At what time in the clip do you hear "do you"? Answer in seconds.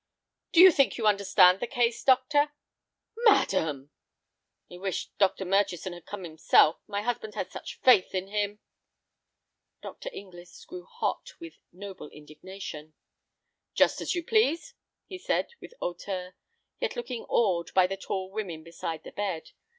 0.51-0.71